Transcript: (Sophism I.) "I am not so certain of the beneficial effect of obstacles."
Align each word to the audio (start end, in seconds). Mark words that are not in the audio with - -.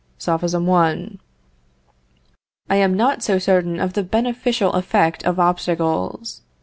(Sophism 0.17 0.67
I.) 0.67 1.11
"I 2.71 2.77
am 2.77 2.95
not 2.97 3.21
so 3.21 3.37
certain 3.37 3.79
of 3.79 3.93
the 3.93 4.01
beneficial 4.01 4.73
effect 4.73 5.23
of 5.25 5.39
obstacles." 5.39 6.41